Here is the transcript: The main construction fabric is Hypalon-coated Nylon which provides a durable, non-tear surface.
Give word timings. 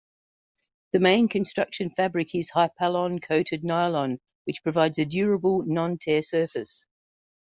The 0.93 0.99
main 0.99 1.27
construction 1.27 1.91
fabric 1.91 2.33
is 2.33 2.49
Hypalon-coated 2.55 3.63
Nylon 3.63 4.17
which 4.45 4.63
provides 4.63 4.97
a 4.97 5.05
durable, 5.05 5.61
non-tear 5.67 6.23
surface. 6.23 6.87